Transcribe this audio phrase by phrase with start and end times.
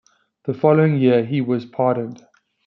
[0.45, 2.25] The following year, he was pardoned.